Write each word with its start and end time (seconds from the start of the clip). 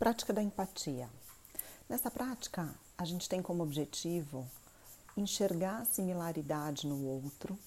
Prática 0.00 0.32
da 0.32 0.42
empatia. 0.42 1.10
Nessa 1.86 2.10
prática, 2.10 2.74
a 2.96 3.04
gente 3.04 3.28
tem 3.28 3.42
como 3.42 3.62
objetivo 3.62 4.48
enxergar 5.14 5.82
a 5.82 5.84
similaridade 5.84 6.86
no 6.86 7.04
outro 7.04 7.58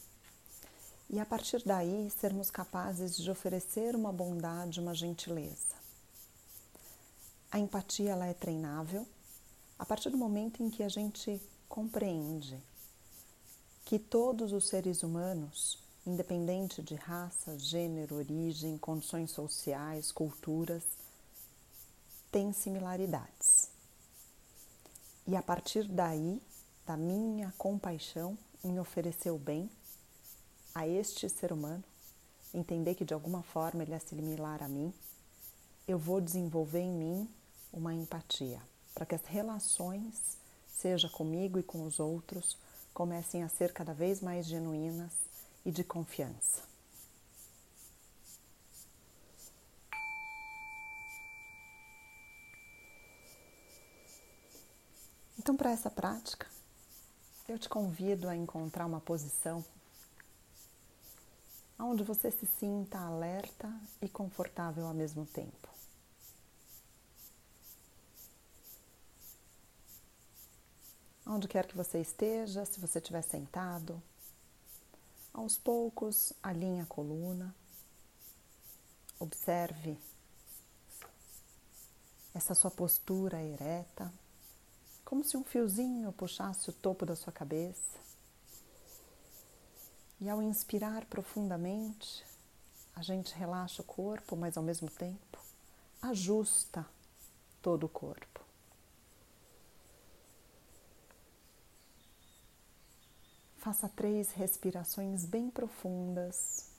e 1.12 1.20
a 1.20 1.26
partir 1.28 1.62
daí 1.64 2.10
sermos 2.10 2.50
capazes 2.50 3.16
de 3.16 3.30
oferecer 3.30 3.96
uma 3.96 4.12
bondade, 4.12 4.80
uma 4.80 4.96
gentileza. 4.96 5.76
A 7.52 7.60
empatia 7.60 8.10
ela 8.10 8.26
é 8.26 8.34
treinável 8.34 9.06
a 9.78 9.86
partir 9.86 10.10
do 10.10 10.18
momento 10.18 10.64
em 10.64 10.72
que 10.72 10.82
a 10.82 10.90
gente 10.90 11.40
compreende 11.70 12.60
que 13.86 14.00
todos 14.00 14.52
os 14.54 14.68
seres 14.68 15.04
humanos, 15.04 15.78
independente 16.04 16.82
de 16.82 16.96
raça, 16.96 17.60
gênero, 17.60 18.16
origem, 18.16 18.76
condições 18.80 19.30
sociais, 19.30 20.12
culturas, 20.12 21.03
têm 22.34 22.52
similaridades. 22.52 23.70
E 25.28 25.36
a 25.36 25.42
partir 25.44 25.88
daí, 25.88 26.42
da 26.84 26.98
minha 26.98 27.54
compaixão 27.60 28.36
em 28.64 28.80
oferecer 28.80 29.30
o 29.30 29.38
bem 29.38 29.70
a 30.74 30.88
este 30.88 31.30
ser 31.30 31.54
humano, 31.54 31.84
entender 32.52 32.96
que 32.96 33.06
de 33.06 33.14
alguma 33.14 33.44
forma 33.44 33.84
ele 33.84 33.94
é 33.94 34.00
similar 34.00 34.64
a 34.64 34.68
mim, 34.68 34.92
eu 35.88 36.00
vou 36.00 36.20
desenvolver 36.20 36.80
em 36.80 36.92
mim 36.92 37.30
uma 37.72 37.94
empatia, 37.94 38.60
para 38.96 39.06
que 39.06 39.14
as 39.14 39.26
relações, 39.26 40.40
seja 40.68 41.08
comigo 41.08 41.60
e 41.60 41.64
com 41.64 41.84
os 41.84 42.00
outros, 42.00 42.58
comecem 42.96 43.44
a 43.44 43.50
ser 43.50 43.72
cada 43.72 43.94
vez 43.94 44.22
mais 44.22 44.48
genuínas 44.48 45.14
e 45.64 45.72
de 45.72 45.84
confiança. 45.84 46.73
Então, 55.44 55.58
para 55.58 55.72
essa 55.72 55.92
prática, 55.92 56.48
eu 57.50 57.60
te 57.60 57.68
convido 57.68 58.30
a 58.30 58.36
encontrar 58.36 58.86
uma 58.86 59.02
posição 59.02 59.62
onde 61.78 62.02
você 62.02 62.32
se 62.32 62.46
sinta 62.46 62.98
alerta 62.98 63.70
e 64.02 64.08
confortável 64.08 64.88
ao 64.88 64.94
mesmo 64.94 65.26
tempo. 65.26 65.68
Onde 71.28 71.50
quer 71.50 71.68
que 71.68 71.76
você 71.76 72.00
esteja, 72.00 72.64
se 72.64 72.80
você 72.80 73.00
estiver 73.00 73.22
sentado, 73.22 74.02
aos 75.34 75.58
poucos 75.58 76.32
alinhe 76.42 76.80
a 76.80 76.86
coluna, 76.86 77.54
observe 79.20 80.00
essa 82.34 82.56
sua 82.56 82.72
postura 82.72 83.44
ereta 83.44 84.23
como 85.06 85.24
se 85.24 85.38
um 85.38 85.44
fiozinho 85.44 86.12
puxasse 86.14 86.70
o 86.70 86.74
topo 86.74 87.06
da 87.06 87.16
sua 87.16 87.32
cabeça. 87.32 88.00
E 90.20 90.30
ao 90.30 90.42
inspirar 90.42 91.06
profundamente, 91.06 92.26
a 92.96 93.02
gente 93.02 93.34
relaxa 93.36 93.82
o 93.82 93.86
corpo, 93.86 94.36
mas 94.36 94.58
ao 94.58 94.64
mesmo 94.64 94.90
tempo 94.90 95.40
ajusta 96.02 96.86
todo 97.62 97.86
o 97.86 97.90
corpo. 97.90 98.42
Faça 103.58 103.88
três 103.88 104.32
respirações 104.32 105.26
bem 105.26 105.50
profundas, 105.50 106.70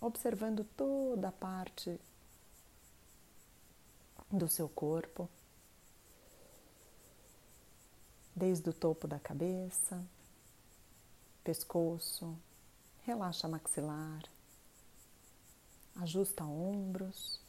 observando 0.00 0.64
toda 0.76 1.28
a 1.28 1.32
parte 1.32 2.00
do 4.30 4.48
seu 4.48 4.68
corpo 4.68 5.28
desde 8.38 8.70
o 8.70 8.72
topo 8.72 9.08
da 9.08 9.18
cabeça, 9.18 10.00
pescoço, 11.42 12.38
relaxa 13.02 13.48
maxilar, 13.48 14.22
ajusta 15.96 16.44
ombros, 16.44 17.40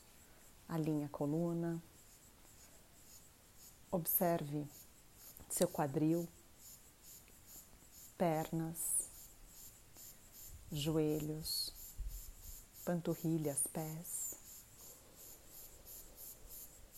alinha 0.68 1.06
a 1.06 1.10
coluna, 1.10 1.80
observe 3.92 4.66
seu 5.48 5.68
quadril, 5.68 6.28
pernas, 8.18 9.08
joelhos, 10.72 11.72
panturrilhas, 12.84 13.60
pés, 13.72 14.34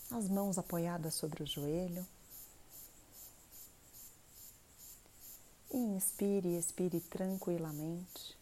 as 0.10 0.30
mãos 0.30 0.58
apoiadas 0.58 1.14
sobre 1.14 1.44
o 1.44 1.48
joelho 1.48 2.08
Inspire 5.74 6.50
e 6.50 6.58
expire 6.58 7.00
tranquilamente, 7.00 8.38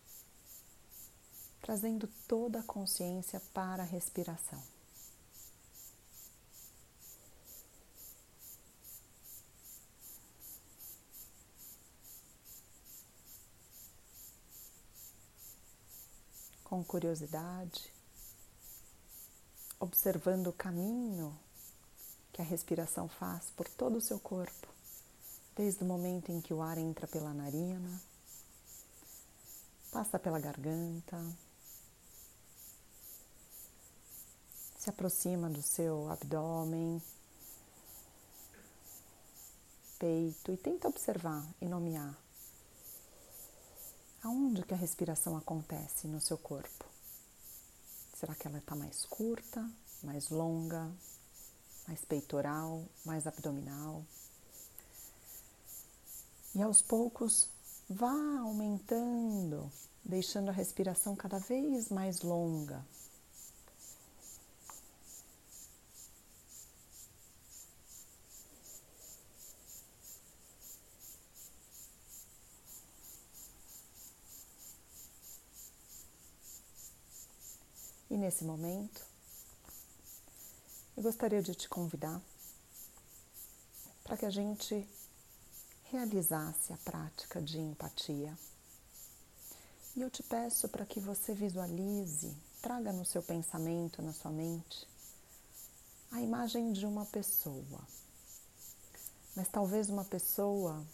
trazendo 1.61 2.07
toda 2.27 2.59
a 2.59 2.63
consciência 2.63 3.39
para 3.53 3.83
a 3.83 3.85
respiração. 3.85 4.63
Com 16.63 16.83
curiosidade, 16.83 17.93
observando 19.79 20.47
o 20.47 20.53
caminho 20.53 21.37
que 22.33 22.41
a 22.41 22.45
respiração 22.45 23.07
faz 23.07 23.51
por 23.51 23.67
todo 23.69 23.97
o 23.97 24.01
seu 24.01 24.19
corpo 24.19 24.78
desde 25.59 25.83
o 25.83 25.85
momento 25.85 26.31
em 26.31 26.39
que 26.39 26.53
o 26.53 26.61
ar 26.61 26.77
entra 26.77 27.05
pela 27.05 27.33
narina, 27.33 28.01
passa 29.91 30.17
pela 30.17 30.39
garganta, 30.39 31.21
se 34.77 34.89
aproxima 34.89 35.49
do 35.49 35.61
seu 35.61 36.09
abdômen, 36.09 37.01
peito 39.99 40.53
e 40.53 40.55
tenta 40.55 40.87
observar 40.87 41.45
e 41.59 41.65
nomear 41.65 42.17
aonde 44.23 44.63
que 44.63 44.73
a 44.73 44.77
respiração 44.77 45.35
acontece 45.35 46.07
no 46.07 46.21
seu 46.21 46.37
corpo. 46.37 46.85
Será 48.13 48.33
que 48.33 48.47
ela 48.47 48.59
está 48.59 48.77
mais 48.77 49.05
curta, 49.07 49.69
mais 50.03 50.29
longa, 50.29 50.89
mais 51.85 52.05
peitoral, 52.05 52.85
mais 53.03 53.27
abdominal? 53.27 54.05
E 56.55 56.61
aos 56.61 56.81
poucos 56.81 57.47
vá 57.89 58.39
aumentando, 58.39 59.71
deixando 60.03 60.49
a 60.49 60.53
respiração 60.53 61.15
cada 61.15 61.39
vez 61.39 61.89
mais 61.89 62.21
longa. 62.21 62.85
E 78.09 78.17
nesse 78.17 78.43
momento, 78.43 79.05
eu 80.97 81.03
gostaria 81.03 81.43
de 81.43 81.53
te 81.53 81.69
convidar 81.69 82.19
para 84.03 84.17
que 84.17 84.25
a 84.25 84.31
gente 84.31 84.87
realizasse 85.91 86.71
a 86.71 86.77
prática 86.77 87.41
de 87.41 87.59
empatia. 87.59 88.37
E 89.95 90.01
eu 90.01 90.09
te 90.09 90.21
peço 90.21 90.69
para 90.69 90.85
que 90.85 90.99
você 90.99 91.33
visualize, 91.33 92.35
traga 92.61 92.93
no 92.93 93.03
seu 93.03 93.23
pensamento, 93.23 94.01
na 94.01 94.13
sua 94.13 94.31
mente, 94.31 94.87
a 96.11 96.21
imagem 96.21 96.71
de 96.71 96.85
uma 96.85 97.05
pessoa. 97.05 97.81
Mas 99.35 99.47
talvez 99.47 99.89
uma 99.89 100.05
pessoa 100.05 100.85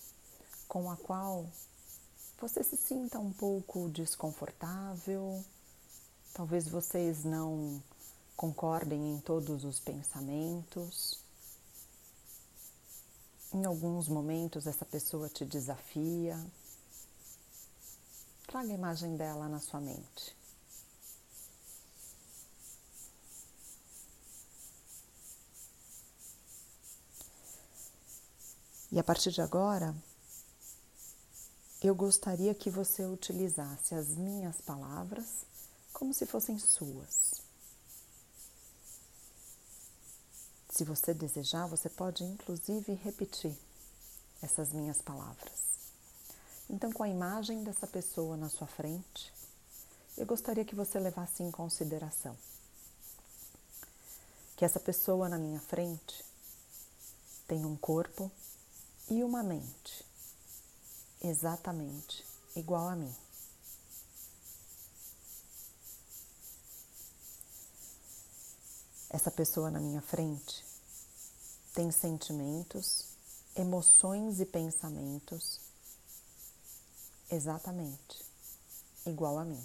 com 0.67 0.89
a 0.89 0.95
qual 0.95 1.45
você 2.39 2.63
se 2.63 2.77
sinta 2.77 3.19
um 3.19 3.31
pouco 3.31 3.89
desconfortável, 3.89 5.43
talvez 6.33 6.67
vocês 6.67 7.23
não 7.23 7.81
concordem 8.35 9.15
em 9.15 9.19
todos 9.19 9.63
os 9.63 9.79
pensamentos. 9.79 11.24
Em 13.55 13.63
alguns 13.63 14.09
momentos 14.09 14.67
essa 14.67 14.83
pessoa 14.83 15.29
te 15.29 15.45
desafia. 15.45 16.37
Traga 18.45 18.69
a 18.69 18.73
imagem 18.73 19.15
dela 19.15 19.47
na 19.47 19.61
sua 19.61 19.79
mente. 19.79 20.35
E 28.91 28.99
a 28.99 29.03
partir 29.05 29.31
de 29.31 29.41
agora, 29.41 29.95
eu 31.81 31.95
gostaria 31.95 32.53
que 32.53 32.69
você 32.69 33.05
utilizasse 33.05 33.95
as 33.95 34.09
minhas 34.17 34.59
palavras 34.59 35.45
como 35.93 36.13
se 36.13 36.25
fossem 36.25 36.59
suas. 36.59 37.44
Se 40.75 40.83
você 40.83 41.13
desejar, 41.13 41.67
você 41.67 41.87
pode 41.87 42.25
inclusive 42.25 42.95
repetir 42.95 43.55
essas 44.41 44.73
minhas 44.73 45.01
palavras. 45.01 45.63
Então, 46.69 46.91
com 46.91 47.01
a 47.01 47.07
imagem 47.07 47.63
dessa 47.63 47.87
pessoa 47.87 48.35
na 48.35 48.49
sua 48.49 48.67
frente, 48.67 49.31
eu 50.17 50.25
gostaria 50.25 50.65
que 50.65 50.75
você 50.75 50.99
levasse 50.99 51.41
em 51.43 51.49
consideração 51.49 52.35
que 54.57 54.65
essa 54.65 54.77
pessoa 54.77 55.29
na 55.29 55.37
minha 55.37 55.61
frente 55.61 56.25
tem 57.47 57.65
um 57.65 57.77
corpo 57.77 58.29
e 59.09 59.23
uma 59.23 59.43
mente 59.43 60.03
exatamente 61.21 62.25
igual 62.53 62.89
a 62.89 62.97
mim. 62.97 63.15
Essa 69.09 69.31
pessoa 69.31 69.69
na 69.71 69.79
minha 69.79 70.01
frente 70.01 70.65
tem 71.73 71.91
sentimentos, 71.91 73.05
emoções 73.55 74.39
e 74.39 74.45
pensamentos 74.45 75.59
exatamente 77.29 78.25
igual 79.05 79.37
a 79.39 79.45
mim. 79.45 79.63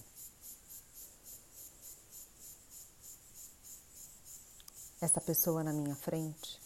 Essa 5.01 5.21
pessoa 5.21 5.65
na 5.65 5.73
minha 5.73 5.97
frente, 5.97 6.61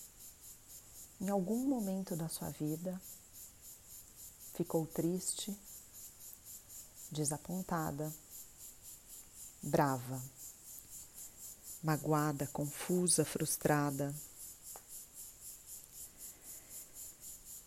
em 1.21 1.29
algum 1.29 1.69
momento 1.69 2.17
da 2.17 2.29
sua 2.29 2.51
vida, 2.51 3.01
ficou 4.55 4.87
triste, 4.87 5.57
desapontada, 7.13 8.13
brava, 9.63 10.21
magoada, 11.85 12.49
confusa, 12.49 13.25
frustrada. 13.25 14.13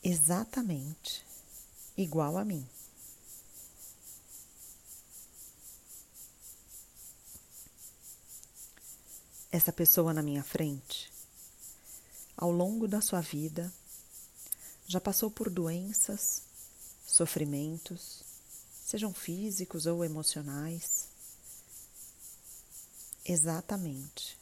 Exatamente 0.03 1.23
igual 1.95 2.37
a 2.37 2.43
mim. 2.43 2.67
essa 9.57 9.73
pessoa 9.73 10.13
na 10.13 10.21
minha 10.21 10.43
frente, 10.43 11.11
ao 12.35 12.51
longo 12.51 12.87
da 12.87 13.01
sua 13.01 13.21
vida, 13.21 13.71
já 14.87 15.01
passou 15.01 15.31
por 15.31 15.49
doenças, 15.49 16.43
sofrimentos, 17.05 18.23
sejam 18.85 19.13
físicos 19.13 19.85
ou 19.85 20.05
emocionais, 20.05 21.07
exatamente 23.27 24.37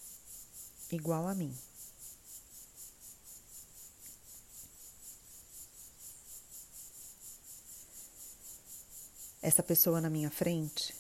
igual 0.91 1.27
a 1.27 1.33
mim. 1.33 1.57
Essa 9.41 9.63
pessoa 9.63 9.99
na 9.99 10.09
minha 10.09 10.29
frente 10.29 10.95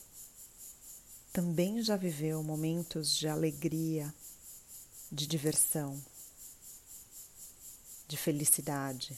também 1.31 1.81
já 1.81 1.95
viveu 1.95 2.41
momentos 2.41 3.15
de 3.15 3.27
alegria, 3.27 4.13
de 5.11 5.27
diversão, 5.27 6.03
de 8.07 8.17
felicidade. 8.17 9.17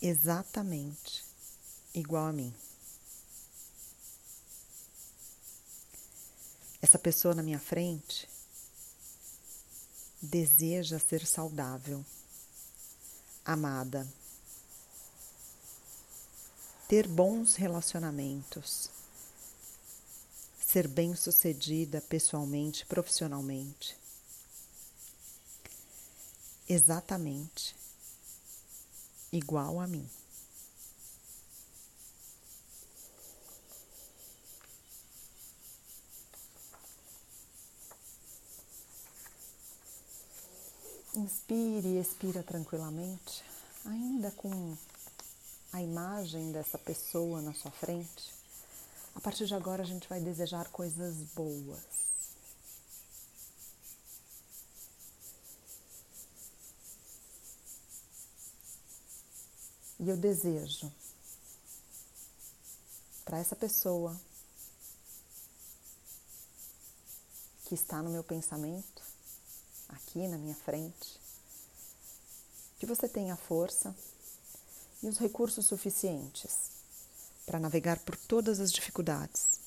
Exatamente 0.00 1.24
igual 1.94 2.26
a 2.26 2.32
mim. 2.32 2.52
Essa 6.82 6.98
pessoa 6.98 7.34
na 7.34 7.42
minha 7.42 7.60
frente 7.60 8.28
deseja 10.20 10.98
ser 10.98 11.24
saudável, 11.24 12.04
amada 13.44 14.06
ter 16.92 17.08
bons 17.08 17.54
relacionamentos, 17.54 18.90
ser 20.60 20.86
bem-sucedida 20.86 22.02
pessoalmente, 22.02 22.84
profissionalmente. 22.84 23.96
Exatamente 26.68 27.74
igual 29.32 29.80
a 29.80 29.86
mim. 29.86 30.06
Inspire 41.14 41.86
e 41.88 42.00
expira 42.00 42.42
tranquilamente, 42.42 43.44
ainda 43.84 44.30
com 44.30 44.74
a 45.70 45.82
imagem 45.82 46.52
dessa 46.52 46.78
pessoa 46.78 47.42
na 47.42 47.52
sua 47.52 47.70
frente, 47.70 48.32
a 49.14 49.20
partir 49.20 49.44
de 49.44 49.54
agora 49.54 49.82
a 49.82 49.86
gente 49.86 50.08
vai 50.08 50.20
desejar 50.20 50.68
coisas 50.70 51.16
boas. 51.34 51.80
E 60.00 60.08
eu 60.08 60.16
desejo 60.16 60.90
para 63.22 63.38
essa 63.38 63.54
pessoa 63.54 64.18
que 67.66 67.74
está 67.74 68.02
no 68.02 68.10
meu 68.10 68.24
pensamento, 68.24 69.11
aqui 69.92 70.26
na 70.26 70.38
minha 70.38 70.54
frente, 70.54 71.20
que 72.78 72.86
você 72.86 73.08
tenha 73.08 73.36
força 73.36 73.94
e 75.02 75.08
os 75.08 75.18
recursos 75.18 75.66
suficientes 75.66 76.70
para 77.46 77.60
navegar 77.60 77.98
por 78.00 78.16
todas 78.16 78.60
as 78.60 78.72
dificuldades 78.72 79.60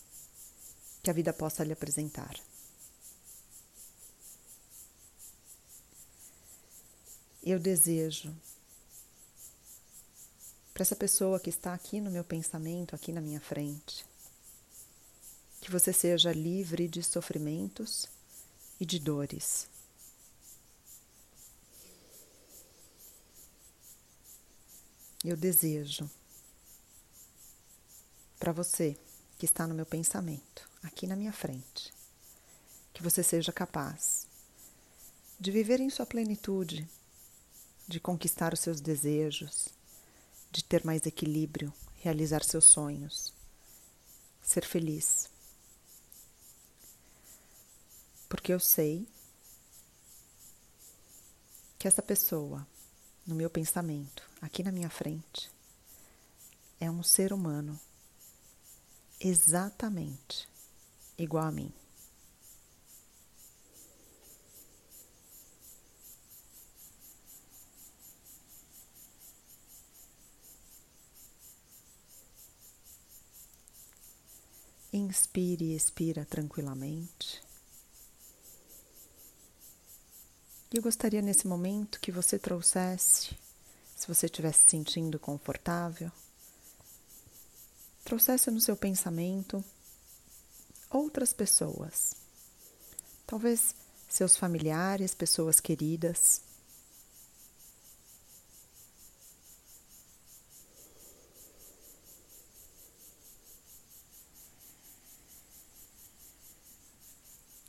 que 1.04 1.10
a 1.10 1.13
vida 1.13 1.31
possa 1.31 1.63
lhe 1.63 1.74
apresentar. 1.74 2.36
Eu 7.44 7.60
desejo 7.60 8.36
para 10.74 10.81
essa 10.81 10.95
pessoa 10.95 11.39
que 11.39 11.50
está 11.50 11.74
aqui 11.74 12.01
no 12.01 12.12
meu 12.12 12.24
pensamento, 12.24 12.95
aqui 12.95 13.12
na 13.12 13.22
minha 13.22 13.39
frente, 13.39 14.06
que 15.62 15.72
você 15.72 15.94
seja 15.94 16.33
livre 16.33 16.88
de 16.88 17.04
sofrimentos 17.04 18.08
e 18.79 18.86
de 18.86 19.00
dores 19.00 19.67
eu 25.29 25.38
desejo 25.38 26.10
para 28.39 28.51
você 28.51 28.98
que 29.38 29.46
está 29.46 29.65
no 29.65 29.74
meu 29.74 29.86
pensamento, 29.86 30.70
aqui 30.84 31.08
na 31.08 31.15
minha 31.15 31.34
frente, 31.34 31.94
que 32.94 33.01
você 33.01 33.24
seja 33.24 33.51
capaz 33.51 34.27
de 35.39 35.51
viver 35.51 35.79
em 35.79 35.89
sua 35.89 36.05
plenitude, 36.05 36.88
de 37.88 38.00
conquistar 38.00 38.53
os 38.53 38.60
seus 38.60 38.79
desejos, 38.79 39.70
de 40.51 40.63
ter 40.63 40.86
mais 40.86 41.05
equilíbrio, 41.05 41.74
realizar 42.01 42.44
seus 42.44 42.65
sonhos, 42.65 43.34
ser 44.41 44.65
feliz. 44.65 45.29
Porque 48.29 48.53
eu 48.53 48.60
sei 48.60 49.08
que 51.77 51.88
essa 51.88 52.01
pessoa 52.01 52.65
no 53.25 53.36
meu 53.36 53.50
pensamento, 53.50 54.24
aqui 54.41 54.62
na 54.62 54.72
minha 54.72 54.89
frente, 54.89 55.50
é 56.79 56.89
um 56.89 57.01
ser 57.01 57.34
humano 57.34 57.79
exatamente 59.20 60.48
igual 61.17 61.46
a 61.46 61.51
mim. 61.51 61.74
Inspire 74.94 75.65
e 75.65 75.75
expira 75.75 76.24
tranquilamente. 76.24 77.45
E 80.74 80.77
eu 80.77 80.81
gostaria 80.81 81.22
nesse 81.22 81.48
momento 81.48 82.00
que 82.00 82.12
você 82.12 82.39
trouxesse, 82.39 83.38
se 83.95 84.07
você 84.07 84.25
estiver 84.25 84.51
se 84.51 84.69
sentindo 84.69 85.19
confortável, 85.19 86.12
trouxesse 88.03 88.51
no 88.51 88.60
seu 88.60 88.75
pensamento 88.75 89.63
outras 90.89 91.34
pessoas, 91.34 92.15
talvez 93.25 93.75
seus 94.10 94.36
familiares, 94.38 95.13
pessoas 95.13 95.60
queridas. 95.60 96.41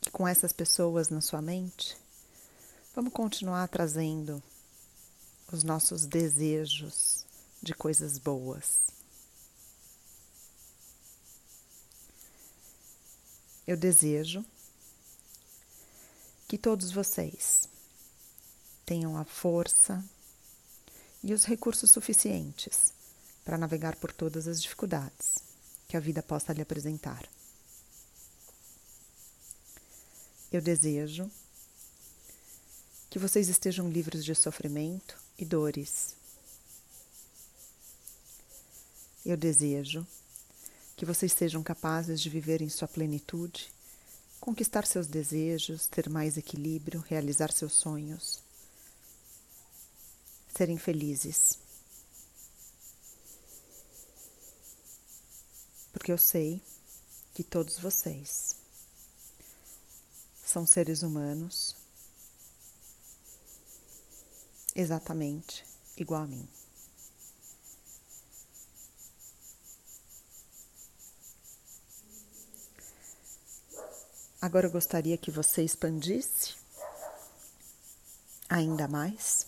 E 0.07 0.11
com 0.11 0.27
essas 0.27 0.53
pessoas 0.53 1.09
na 1.09 1.21
sua 1.21 1.43
mente, 1.43 1.97
vamos 2.97 3.13
continuar 3.13 3.69
trazendo 3.69 4.43
os 5.53 5.63
nossos 5.63 6.07
desejos 6.07 7.27
de 7.63 7.75
coisas 7.75 8.17
boas. 8.17 8.87
Eu 13.67 13.77
desejo 13.77 14.43
que 16.49 16.57
todos 16.57 16.91
vocês 16.91 17.69
tenham 18.87 19.19
a 19.19 19.27
força 19.27 20.03
e 21.23 21.35
os 21.35 21.45
recursos 21.45 21.91
suficientes 21.91 22.95
para 23.45 23.59
navegar 23.59 23.97
por 23.97 24.11
todas 24.11 24.49
as 24.49 24.63
dificuldades 24.63 25.35
que 25.87 25.99
a 25.99 26.01
vida 26.01 26.23
possa 26.23 26.55
lhe 26.55 26.63
apresentar. 26.63 27.29
Eu 30.51 30.63
desejo 30.63 31.31
que 33.17 33.19
vocês 33.19 33.49
estejam 33.49 33.89
livres 33.89 34.23
de 34.27 34.35
sofrimento 34.35 35.19
e 35.39 35.45
dores. 35.47 36.15
Eu 39.25 39.39
desejo 39.39 40.07
que 40.99 41.07
vocês 41.07 41.33
sejam 41.33 41.63
capazes 41.63 42.21
de 42.21 42.29
viver 42.29 42.61
em 42.61 42.69
sua 42.69 42.87
plenitude, 42.87 43.73
conquistar 44.39 44.87
seus 44.87 45.07
desejos, 45.07 45.87
ter 45.87 46.11
mais 46.11 46.37
equilíbrio, 46.37 47.01
realizar 47.09 47.51
seus 47.51 47.73
sonhos, 47.73 48.43
serem 50.55 50.77
felizes. 50.77 51.59
Porque 55.91 56.13
eu 56.13 56.19
sei 56.19 56.61
que 57.33 57.43
todos 57.43 57.79
vocês 57.79 58.57
são 60.45 60.67
seres 60.67 61.03
humanos 61.03 61.86
exatamente 64.77 65.65
igual 65.97 66.23
a 66.23 66.27
mim. 66.27 66.47
Agora 74.41 74.67
eu 74.67 74.71
gostaria 74.71 75.17
que 75.17 75.31
você 75.31 75.65
expandisse 75.65 76.55
ainda 78.49 78.87
mais 78.87 79.47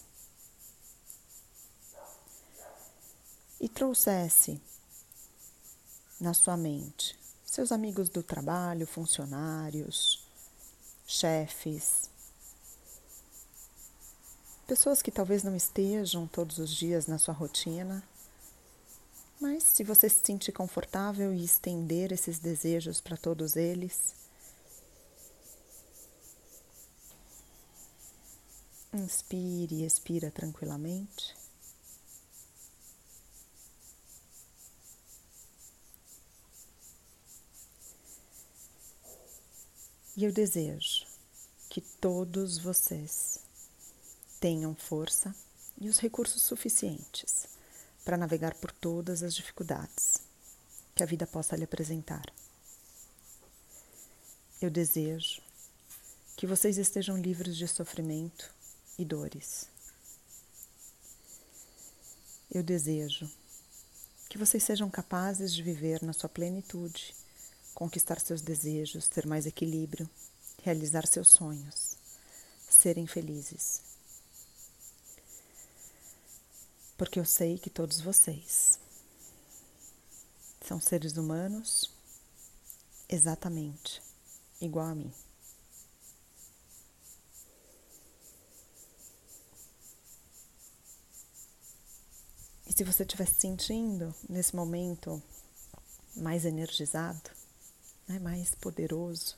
e 3.60 3.68
trouxesse 3.68 4.60
na 6.18 6.34
sua 6.34 6.56
mente 6.56 7.16
seus 7.44 7.72
amigos 7.72 8.08
do 8.08 8.22
trabalho, 8.22 8.86
funcionários, 8.86 10.24
chefes, 11.06 12.10
pessoas 14.68 15.00
que 15.02 15.10
talvez 15.10 15.42
não 15.42 15.56
estejam 15.56 16.28
todos 16.28 16.58
os 16.58 16.70
dias 16.70 17.06
na 17.06 17.18
sua 17.18 17.32
rotina, 17.32 18.04
mas 19.40 19.64
se 19.64 19.82
você 19.82 20.08
se 20.08 20.20
sentir 20.22 20.52
confortável 20.52 21.32
e 21.34 21.42
estender 21.42 22.12
esses 22.12 22.38
desejos 22.38 23.00
para 23.00 23.16
todos 23.16 23.56
eles, 23.56 24.14
Inspire 28.90 29.74
e 29.74 29.84
expira 29.84 30.30
tranquilamente. 30.30 31.36
E 40.16 40.24
eu 40.24 40.32
desejo 40.32 41.06
que 41.68 41.82
todos 41.82 42.58
vocês 42.58 43.40
tenham 44.40 44.74
força 44.74 45.34
e 45.80 45.88
os 45.88 45.98
recursos 45.98 46.42
suficientes 46.42 47.46
para 48.04 48.16
navegar 48.16 48.54
por 48.54 48.72
todas 48.72 49.22
as 49.22 49.34
dificuldades 49.34 50.18
que 50.94 51.02
a 51.02 51.06
vida 51.06 51.26
possa 51.26 51.56
lhe 51.56 51.64
apresentar. 51.64 52.32
Eu 54.60 54.70
desejo 54.70 55.40
que 56.36 56.46
vocês 56.46 56.78
estejam 56.78 57.16
livres 57.16 57.56
de 57.56 57.68
sofrimento 57.68 58.52
e 58.98 59.04
dores. 59.04 59.68
Eu 62.50 62.62
desejo 62.62 63.30
que 64.28 64.38
vocês 64.38 64.62
sejam 64.62 64.90
capazes 64.90 65.54
de 65.54 65.62
viver 65.62 66.02
na 66.02 66.12
sua 66.12 66.28
plenitude, 66.28 67.14
conquistar 67.74 68.20
seus 68.20 68.40
desejos, 68.40 69.08
ter 69.08 69.26
mais 69.26 69.46
equilíbrio, 69.46 70.08
realizar 70.62 71.06
seus 71.06 71.28
sonhos, 71.28 71.96
serem 72.68 73.06
felizes. 73.06 73.87
Porque 76.98 77.20
eu 77.20 77.24
sei 77.24 77.58
que 77.58 77.70
todos 77.70 78.00
vocês 78.00 78.78
são 80.60 80.80
seres 80.80 81.16
humanos 81.16 81.90
exatamente 83.08 84.02
igual 84.60 84.88
a 84.88 84.94
mim. 84.94 85.14
se 92.78 92.84
você 92.84 93.02
estiver 93.02 93.26
se 93.26 93.40
sentindo 93.40 94.14
nesse 94.28 94.54
momento 94.54 95.20
mais 96.14 96.44
energizado, 96.44 97.28
né, 98.06 98.20
mais 98.20 98.54
poderoso, 98.54 99.36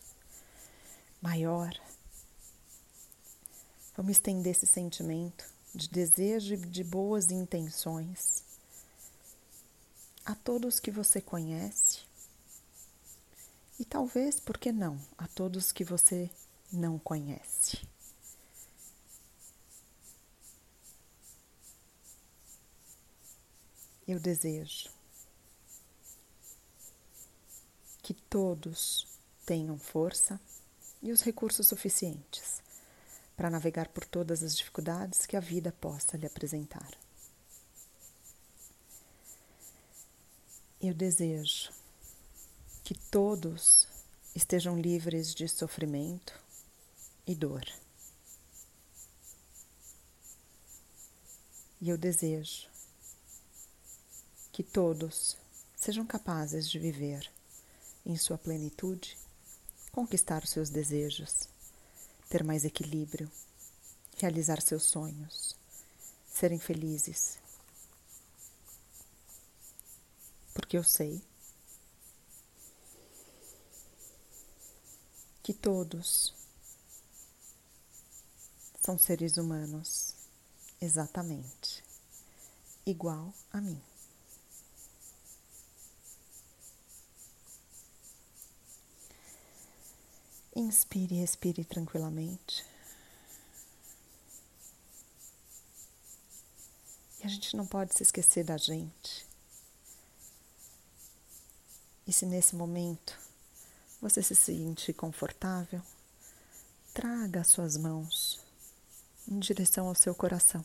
maior, 1.23 1.73
vamos 3.97 4.12
estender 4.12 4.55
esse 4.55 4.67
sentimento 4.67 5.60
de 5.75 5.89
desejo 5.89 6.55
e 6.55 6.57
de 6.57 6.85
boas 6.85 7.31
intenções 7.31 8.45
a 10.25 10.35
todos 10.35 10.79
que 10.79 10.91
você 10.91 11.21
conhece 11.21 12.00
e 13.79 13.85
talvez, 13.85 14.39
por 14.39 14.59
que 14.59 14.71
não, 14.71 15.00
a 15.17 15.27
todos 15.27 15.73
que 15.73 15.85
você 15.85 16.31
não 16.71 16.99
conhece. 16.99 17.79
eu 24.12 24.19
desejo 24.19 24.91
que 28.03 28.12
todos 28.12 29.07
tenham 29.47 29.79
força 29.79 30.41
e 31.00 31.12
os 31.12 31.21
recursos 31.21 31.69
suficientes 31.69 32.61
para 33.41 33.49
navegar 33.49 33.89
por 33.89 34.05
todas 34.05 34.43
as 34.43 34.55
dificuldades 34.55 35.25
que 35.25 35.35
a 35.35 35.41
vida 35.41 35.73
possa 35.81 36.15
lhe 36.15 36.27
apresentar. 36.27 36.91
Eu 40.79 40.93
desejo 40.93 41.73
que 42.85 42.95
todos 42.95 43.89
estejam 44.37 44.79
livres 44.79 45.35
de 45.35 45.49
sofrimento 45.49 46.39
e 47.27 47.35
dor. 47.35 47.65
E 51.81 51.89
eu 51.89 51.97
desejo 51.97 52.69
que 54.53 54.63
todos 54.63 55.35
sejam 55.75 56.07
capazes 56.07 56.69
de 56.69 56.79
viver 56.79 57.33
em 58.05 58.19
sua 58.19 58.37
plenitude, 58.37 59.17
conquistar 59.91 60.45
os 60.45 60.51
seus 60.51 60.69
desejos, 60.69 61.49
ter 62.31 62.45
mais 62.45 62.65
equilíbrio, 62.65 63.31
realizar 64.17 64.63
seus 64.63 64.85
sonhos, 64.85 65.57
serem 66.33 66.61
felizes. 66.61 67.39
Porque 70.55 70.79
eu 70.79 70.85
sei 70.85 71.21
que 75.43 75.53
todos 75.53 76.33
são 78.81 78.97
seres 78.97 79.37
humanos 79.37 80.15
exatamente 80.81 81.83
igual 82.87 83.35
a 83.53 83.61
mim. 83.61 83.90
Inspire 90.61 91.14
e 91.14 91.23
expire 91.23 91.64
tranquilamente. 91.64 92.67
E 97.19 97.25
a 97.25 97.29
gente 97.29 97.57
não 97.57 97.67
pode 97.67 97.95
se 97.95 98.02
esquecer 98.02 98.45
da 98.45 98.59
gente. 98.59 99.26
E 102.07 102.12
se 102.12 102.26
nesse 102.26 102.55
momento 102.55 103.19
você 104.02 104.23
se 104.23 104.35
sentir 104.35 104.93
confortável, 104.93 105.81
traga 106.93 107.40
as 107.40 107.49
suas 107.49 107.79
mãos 107.79 108.38
em 109.26 109.38
direção 109.38 109.88
ao 109.88 109.95
seu 109.95 110.14
coração. 110.14 110.62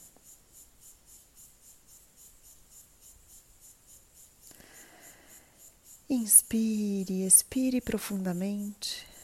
Inspire, 6.10 7.26
expire 7.26 7.80
profundamente. 7.80 9.15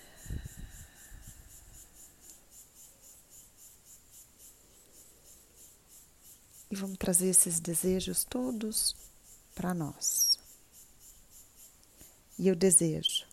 E 6.71 6.75
vamos 6.75 6.97
trazer 6.97 7.27
esses 7.27 7.59
desejos 7.59 8.23
todos 8.23 8.95
para 9.53 9.73
nós. 9.73 10.39
E 12.39 12.47
eu 12.47 12.55
desejo 12.55 13.27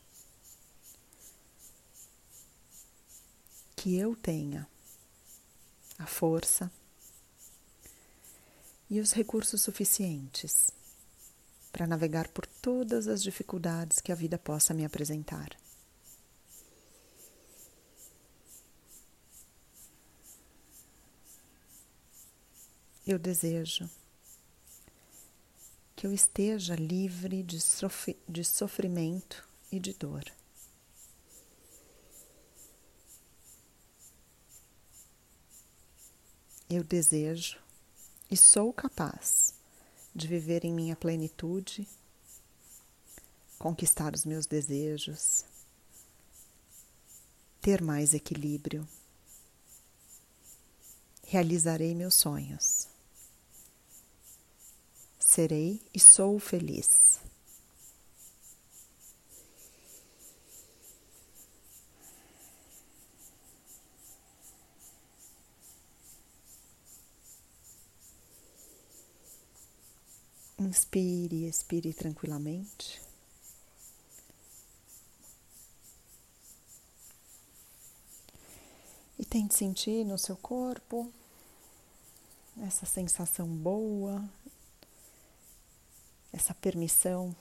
que 3.76 3.96
eu 3.96 4.16
tenha 4.16 4.68
a 5.96 6.06
força 6.06 6.70
e 8.90 8.98
os 8.98 9.12
recursos 9.12 9.62
suficientes 9.62 10.72
para 11.70 11.86
navegar 11.86 12.26
por 12.28 12.44
todas 12.44 13.06
as 13.06 13.22
dificuldades 13.22 14.00
que 14.00 14.10
a 14.10 14.16
vida 14.16 14.36
possa 14.36 14.74
me 14.74 14.84
apresentar. 14.84 15.56
Eu 23.10 23.18
desejo 23.18 23.88
que 25.96 26.06
eu 26.06 26.12
esteja 26.12 26.74
livre 26.74 27.42
de, 27.42 27.56
de 28.28 28.44
sofrimento 28.44 29.48
e 29.72 29.80
de 29.80 29.94
dor. 29.94 30.30
Eu 36.68 36.84
desejo 36.84 37.58
e 38.30 38.36
sou 38.36 38.74
capaz 38.74 39.54
de 40.14 40.28
viver 40.28 40.66
em 40.66 40.74
minha 40.74 40.94
plenitude, 40.94 41.88
conquistar 43.58 44.14
os 44.14 44.26
meus 44.26 44.44
desejos, 44.44 45.46
ter 47.62 47.80
mais 47.80 48.12
equilíbrio. 48.12 48.86
Realizarei 51.26 51.94
meus 51.94 52.14
sonhos. 52.14 52.97
Serei 55.30 55.78
e 55.92 56.00
sou 56.00 56.38
feliz. 56.38 57.20
Inspire 70.58 71.36
e 71.36 71.46
expire 71.46 71.92
tranquilamente. 71.92 72.98
E 79.18 79.26
tente 79.26 79.54
sentir 79.54 80.06
no 80.06 80.16
seu 80.16 80.38
corpo 80.38 81.12
essa 82.62 82.86
sensação 82.86 83.46
boa, 83.46 84.26
essa 86.38 86.54
permissão 86.54 87.34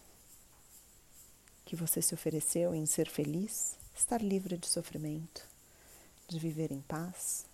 que 1.64 1.76
você 1.76 2.02
se 2.02 2.16
ofereceu 2.16 2.74
em 2.74 2.88
ser 2.88 3.08
feliz, 3.08 3.78
estar 3.96 4.24
livre 4.24 4.58
de 4.58 4.68
sofrimento, 4.68 5.48
de 6.28 6.40
viver 6.40 6.72
em 6.72 6.82
paz 6.82 7.46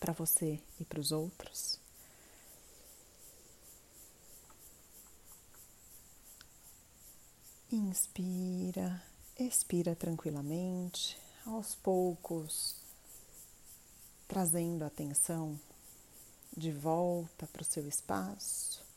para 0.00 0.14
você 0.14 0.58
e 0.80 0.84
para 0.86 0.98
os 0.98 1.12
outros. 1.12 1.78
Inspira, 7.70 9.02
expira 9.38 9.94
tranquilamente, 9.94 11.18
aos 11.44 11.74
poucos, 11.74 12.76
trazendo 14.26 14.82
a 14.82 14.86
atenção 14.86 15.60
de 16.56 16.72
volta 16.72 17.46
para 17.46 17.60
o 17.60 17.64
seu 17.66 17.86
espaço. 17.86 18.89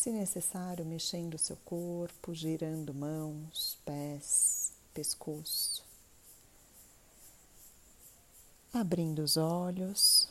Se 0.00 0.10
necessário, 0.10 0.82
mexendo 0.82 1.36
seu 1.36 1.56
corpo, 1.56 2.32
girando 2.32 2.94
mãos, 2.94 3.76
pés, 3.84 4.72
pescoço. 4.94 5.84
Abrindo 8.72 9.18
os 9.18 9.36
olhos. 9.36 10.26